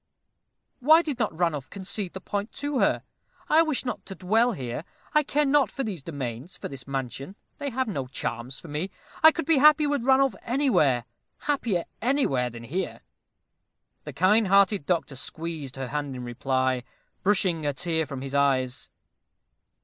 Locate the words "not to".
3.85-4.15